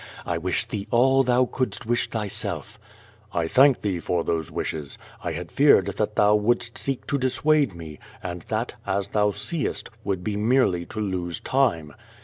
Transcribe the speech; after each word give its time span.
I 0.25 0.39
wish 0.39 0.65
thee 0.65 0.87
all 0.89 1.21
thou 1.21 1.45
couldst 1.45 1.85
wish 1.85 2.09
thj^self/^ 2.09 2.79
"1 3.33 3.47
thank 3.49 3.81
thee 3.83 3.99
for 3.99 4.23
those 4.23 4.49
wishes. 4.49 4.97
I 5.23 5.33
had 5.33 5.51
feared 5.51 5.85
that 5.97 6.15
thou 6.15 6.33
wouldst 6.33 6.75
seek 6.75 7.05
to 7.05 7.19
dissuade 7.19 7.75
me, 7.75 7.99
and 8.23 8.41
that, 8.47 8.73
as 8.87 9.09
thou 9.09 9.29
seest, 9.29 9.91
would 10.03 10.23
be 10.23 10.35
mei'ely 10.35 10.89
to 10.89 10.99
lose 10.99 11.39
time." 11.39 11.93